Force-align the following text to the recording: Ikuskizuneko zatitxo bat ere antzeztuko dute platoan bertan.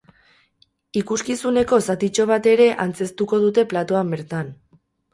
Ikuskizuneko 1.01 1.79
zatitxo 1.89 2.27
bat 2.33 2.51
ere 2.57 2.69
antzeztuko 2.89 3.45
dute 3.47 3.71
platoan 3.75 4.15
bertan. 4.19 4.55